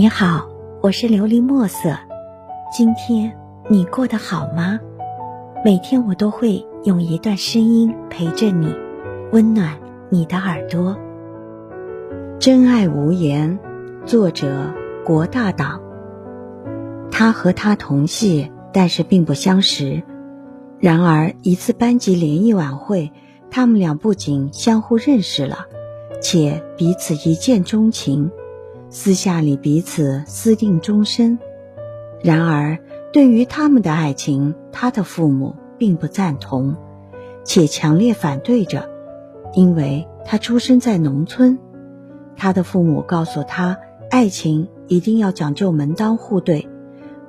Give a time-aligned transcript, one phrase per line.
[0.00, 0.48] 你好，
[0.80, 1.98] 我是琉璃墨色。
[2.72, 3.36] 今天
[3.68, 4.78] 你过得好吗？
[5.64, 8.72] 每天我都会用一段声音陪着你，
[9.32, 9.76] 温暖
[10.08, 10.96] 你的耳朵。
[12.38, 13.58] 真爱无言，
[14.06, 14.72] 作者
[15.04, 15.80] 国大党。
[17.10, 20.04] 他和他同系，但是并不相识。
[20.78, 23.10] 然而一次班级联谊晚会，
[23.50, 25.66] 他们俩不仅相互认识了，
[26.22, 28.30] 且彼此一见钟情。
[28.90, 31.38] 私下里彼此私定终身，
[32.22, 32.78] 然而
[33.12, 36.74] 对于他们的爱情，他的父母并不赞同，
[37.44, 38.88] 且强烈反对着，
[39.52, 41.58] 因为他出生在农村，
[42.34, 43.78] 他的父母告诉他，
[44.10, 46.66] 爱情一定要讲究门当户对，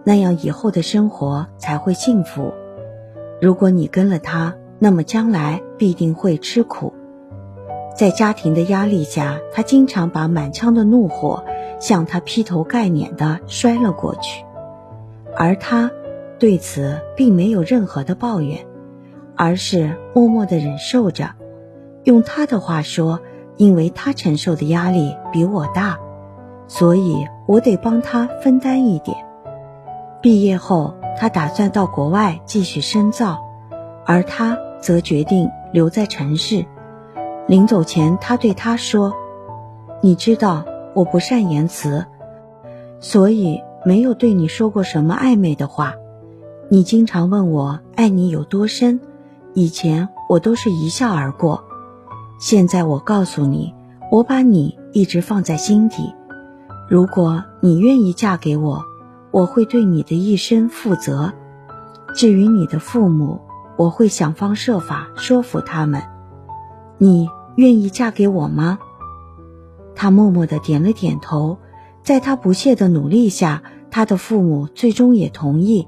[0.05, 2.53] 那样以后的生活才会幸福。
[3.41, 6.94] 如果你跟了他，那么将来必定会吃苦。
[7.96, 11.44] 在家庭的压力下，他经常把满腔的怒火
[11.80, 14.46] 向他劈头盖脸的摔了过去，
[15.36, 15.92] 而他
[16.40, 18.66] 对此并没有任何的抱怨，
[19.36, 21.31] 而是默默的忍受着。
[22.06, 23.20] 用他的话说，
[23.58, 25.98] 因为他承受的压力比我大，
[26.68, 29.18] 所以我得帮他分担一点。
[30.22, 33.40] 毕业后，他打算到国外继续深造，
[34.06, 36.66] 而他则决定留在城市。
[37.50, 39.16] 临走前，他对他说
[40.03, 42.06] ：“你知道我不善言辞，
[43.00, 45.95] 所以没有对你说过什么暧昧的话。
[46.69, 49.00] 你经常问我爱你有多深，
[49.56, 51.64] 以前我都是一笑而过。
[52.39, 53.73] 现在我告诉你，
[54.11, 56.13] 我把你一直放在心底。
[56.88, 58.84] 如果你愿意嫁给我，
[59.31, 61.34] 我会对你的一生负责。
[62.13, 63.41] 至于你的父母，
[63.75, 66.03] 我会想方设法说服他们。
[67.00, 67.28] 你。”
[67.60, 68.80] 愿意嫁给我吗？
[69.94, 71.58] 他默默的点了点头，
[72.04, 75.86] 在他不懈的努力下，他的父母最终也同意，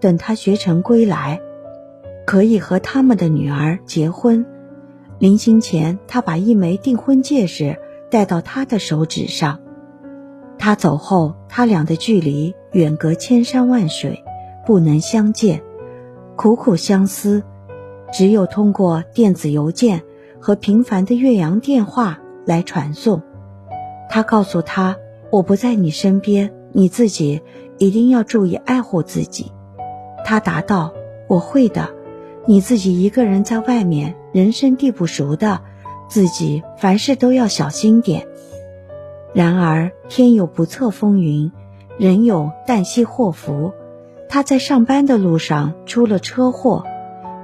[0.00, 1.40] 等他学成归来，
[2.26, 4.44] 可以和他们的女儿结婚。
[5.20, 7.78] 临行前，他把一枚订婚戒指
[8.10, 9.60] 戴到他的手指上。
[10.58, 14.24] 他走后，他俩的距离远隔千山万水，
[14.66, 15.62] 不能相见，
[16.34, 17.44] 苦苦相思，
[18.12, 20.02] 只有通过电子邮件。
[20.42, 23.22] 和平凡的岳阳电话来传送，
[24.10, 24.96] 他告诉他
[25.30, 27.42] ：“我不在你身边，你自己
[27.78, 29.52] 一定要注意爱护自己。”
[30.26, 30.94] 他答道
[31.30, 31.90] ：“我会的，
[32.44, 35.60] 你自己一个人在外面，人生地不熟的，
[36.08, 38.26] 自己凡事都要小心点。”
[39.32, 41.52] 然而天有不测风云，
[41.98, 43.72] 人有旦夕祸福，
[44.28, 46.84] 他在上班的路上出了车祸，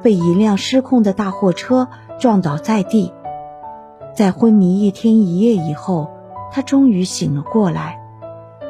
[0.03, 1.87] 被一辆失控的大货车。
[2.19, 3.13] 撞倒在地，
[4.13, 6.11] 在昏迷一天一夜以后，
[6.51, 8.01] 他终于醒了过来，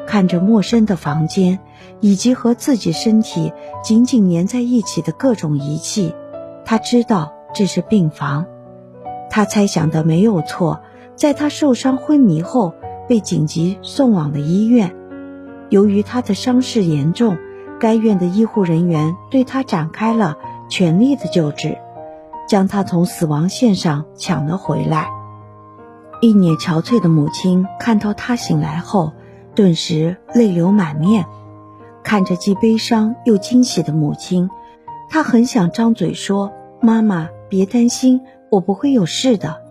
[0.05, 1.59] 看着陌生的房间
[1.99, 3.51] 以及和自己身体
[3.83, 6.13] 紧紧粘在一起的各种仪器，
[6.63, 8.45] 他知道这是病房。
[9.31, 10.81] 他猜想的没有错，
[11.15, 12.75] 在他受伤昏迷后
[13.07, 14.95] 被紧急送往了医院。
[15.69, 17.37] 由于他的伤势严重，
[17.79, 20.35] 该院的医护人员对他展开了
[20.69, 21.77] 全力的救治。
[22.49, 25.07] 将他从死亡线上抢了回来。
[26.19, 29.13] 一脸憔悴的母亲看到他醒来后，
[29.53, 31.25] 顿时泪流满面。
[32.03, 34.49] 看着既悲伤又惊喜的母亲，
[35.11, 36.51] 他很想张嘴说
[36.81, 39.61] ：“妈妈，别担心，我不会有事的。”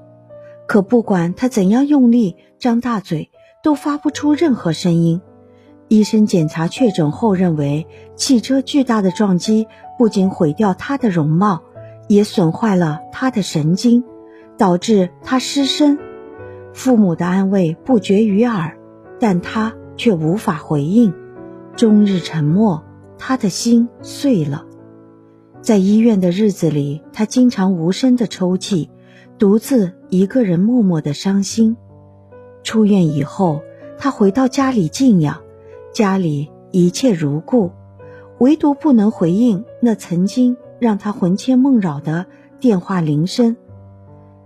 [0.68, 5.20] 可不管他怎样用力张大嘴，都发不出任何声音。
[5.88, 9.66] 医生检查确诊后认为，汽车巨大的撞击
[9.98, 11.62] 不仅毁掉他的容貌。
[12.08, 14.02] 也损坏了他的神经，
[14.56, 15.98] 导致他失声。
[16.72, 18.76] 父母的安慰不绝于耳，
[19.20, 21.14] 但他却无法回应，
[21.76, 22.84] 终日沉默。
[23.18, 24.64] 他的心碎了。
[25.60, 28.90] 在医院的日子里，他经常无声的抽泣，
[29.38, 31.76] 独自一个人默默的伤心。
[32.62, 33.62] 出院以后，
[33.98, 35.42] 他回到家里静养，
[35.92, 37.72] 家里一切如故，
[38.38, 40.56] 唯独不能回应那曾经。
[40.78, 42.26] 让他魂牵梦绕的
[42.60, 43.56] 电话铃声，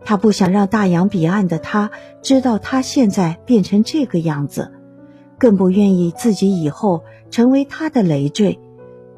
[0.05, 1.91] 他不想让大洋彼岸的他
[2.23, 4.73] 知道他现在变成这个样子，
[5.39, 8.59] 更不愿意自己以后成为他的累赘。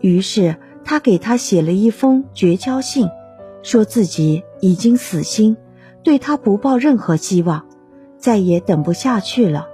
[0.01, 3.09] 于是他给他写了一封绝交信，
[3.63, 5.57] 说自己已经死心，
[6.03, 7.67] 对他不抱任何希望，
[8.19, 9.69] 再也等不下去了。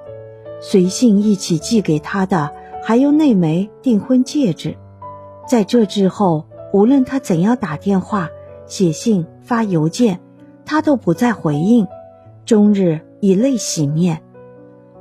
[0.61, 2.53] 随信一起寄给他的
[2.83, 4.77] 还有那枚订婚戒指。
[5.49, 6.45] 在这之后。
[6.73, 8.29] 无论他怎样打电话、
[8.67, 10.21] 写信、发邮件，
[10.65, 11.87] 他都不再回应，
[12.45, 14.23] 终日以泪洗面。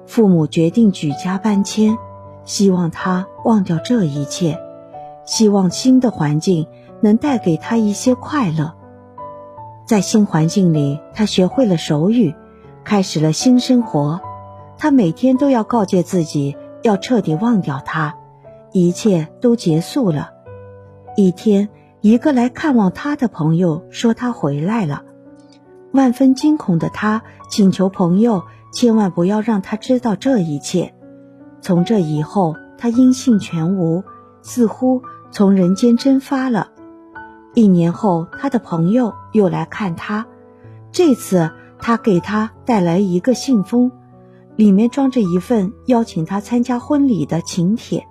[0.08, 1.98] 父母决定举家搬迁，
[2.44, 4.60] 希望他忘掉这一切，
[5.26, 6.66] 希望新的环境
[7.02, 8.74] 能带给他一些快乐。
[9.86, 12.34] 在新环境里，他学会了手语，
[12.84, 14.20] 开始了新生活。
[14.78, 18.16] 他每天都要告诫自己，要彻底忘掉他，
[18.72, 20.32] 一切都结束了。
[21.22, 21.68] 一天，
[22.00, 25.04] 一个来看望他的朋友说他回来了，
[25.92, 28.44] 万分惊恐的他请求朋友。
[28.72, 30.94] 千万不要让他知道这一切。
[31.60, 34.04] 从这以后，他音信全无，
[34.42, 36.70] 似乎从人间蒸发了。
[37.54, 40.26] 一年后，他的朋友又来看他，
[40.92, 43.92] 这次他给他带来一个信封，
[44.56, 48.08] 里面装着一份邀请他参加婚礼的请帖。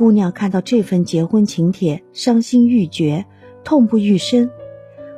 [0.00, 3.26] 姑娘看到这份结婚请帖，伤心欲绝，
[3.64, 4.50] 痛不欲生。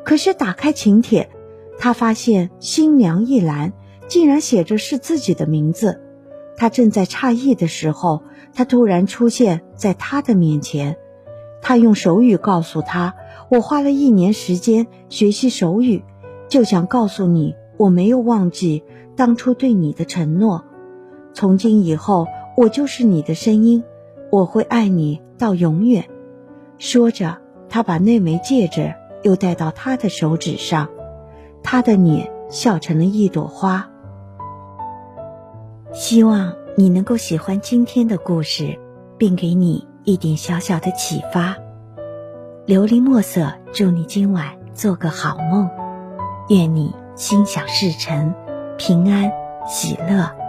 [0.04, 1.30] 可是打开请帖，
[1.78, 3.74] 她发现新娘一栏。
[4.08, 6.02] 竟然写着是自己的名字，
[6.56, 10.96] 他正在诧异的时候，他突然出现在他的面前。
[11.62, 13.14] 他用手语告诉他
[13.52, 16.02] ：“我花了一年时间学习手语，
[16.48, 18.82] 就想告诉你，我没有忘记
[19.14, 20.64] 当初对你的承诺。
[21.32, 22.26] 从今以后，
[22.56, 23.84] 我就是你的声音，
[24.32, 26.08] 我会爱你到永远。”
[26.80, 27.36] 说着，
[27.68, 30.88] 他把那枚戒指又戴到他的手指上，
[31.62, 33.90] 他的脸笑成了一朵花。
[35.92, 38.78] 希望你能够喜欢今天的故事，
[39.18, 41.54] 并给你一点小小的启发。
[42.66, 45.68] 琉璃墨色，祝你今晚做个好梦，
[46.48, 48.32] 愿你心想事成，
[48.78, 49.30] 平安
[49.66, 50.41] 喜乐。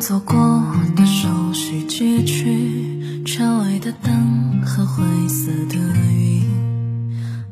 [0.00, 0.34] 走过
[0.96, 6.42] 的熟悉街区，车外的灯和灰色的云，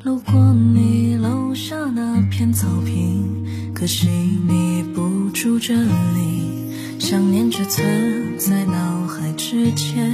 [0.03, 6.99] 路过你楼下那片草坪，可惜你不住这里。
[6.99, 10.11] 想念只存在脑海之间，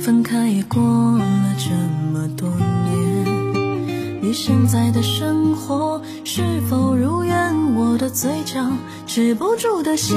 [0.00, 0.82] 分开也过
[1.18, 1.70] 了这
[2.10, 4.22] 么多年。
[4.22, 7.74] 你现在的生活是否如愿？
[7.74, 8.66] 我的嘴角
[9.06, 10.16] 止不住的咸。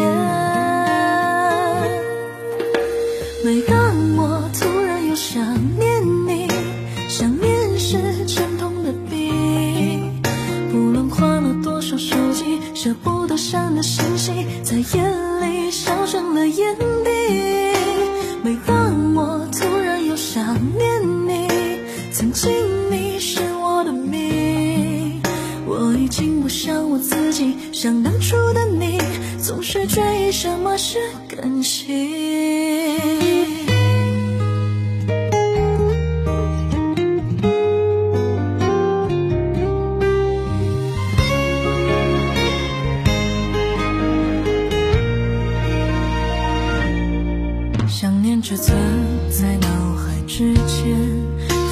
[3.43, 5.43] 每当我突然又想
[5.79, 6.47] 念你，
[7.09, 7.97] 想念是
[8.27, 10.21] 沉痛的病。
[10.71, 14.31] 不论换了多少手机，舍不得删的信息，
[14.63, 14.83] 在夜
[15.41, 17.09] 里烧成了眼底。
[18.43, 21.47] 每当我突然又想念你，
[22.13, 22.51] 曾经
[22.91, 25.19] 你是我的命。
[25.65, 28.99] 我已经不像我自己，像当初的你，
[29.41, 33.30] 总是追什么是感情。
[48.51, 48.77] 却存
[49.29, 50.93] 在脑海之间，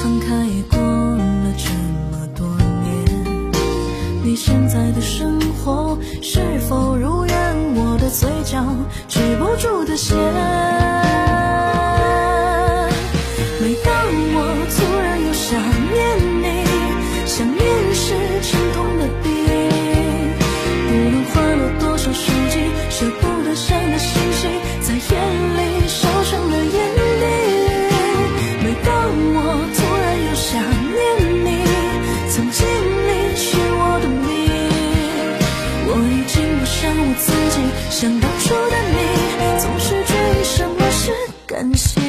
[0.02, 1.68] 分开也过了这
[2.10, 3.52] 么多年。
[4.24, 6.89] 你现在的生活是否
[41.60, 42.02] 担心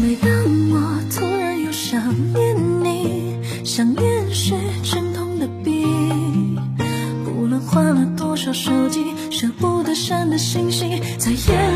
[0.00, 0.28] 每当
[0.72, 5.84] 我突然又想念你，想念是沉痛的笔，
[7.24, 11.67] 不论换了多少手机，舍不得删的信息，再也。